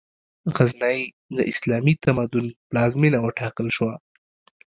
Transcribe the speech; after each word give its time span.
غزنی، 0.55 0.99
د 1.35 1.39
اسلامي 1.51 1.93
تمدن 2.05 2.45
پلازمېنه 2.69 3.19
وټاکل 3.21 3.67
شوه. 3.77 3.93